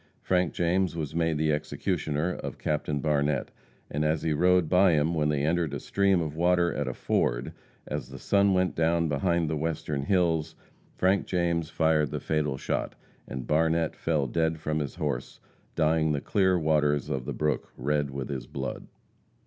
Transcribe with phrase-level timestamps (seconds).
[0.23, 3.51] Frank James was made the executioner of Captain Barnette,
[3.87, 6.93] and as he rode by him when they entered a stream of water at a
[6.95, 7.53] ford,
[7.85, 10.55] as the sun went down behind the western hills,
[10.95, 12.95] Frank James fired the fatal shot,
[13.27, 15.39] and Barnette fell dead from his horse,
[15.75, 18.87] dying the clear waters of the brook red with his blood.